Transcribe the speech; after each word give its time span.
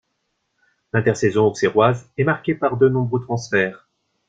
L'intersaison 0.93 1.43
auxerroise 1.45 2.09
est 2.17 2.23
marquée 2.23 2.55
par 2.55 2.75
de 2.77 2.89
nombreux 2.89 3.21
transferts. 3.21 3.87